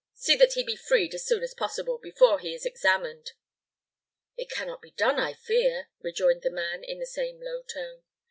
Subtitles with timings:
[0.15, 3.33] See that he be freed as soon as possible, before he is examined."
[4.35, 8.01] "It can not be done, I fear," rejoined the man, in the same low tone.